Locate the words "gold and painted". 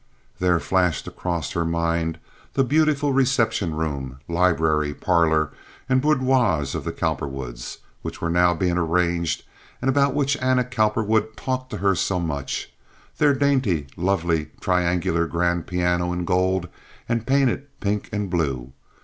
16.25-17.67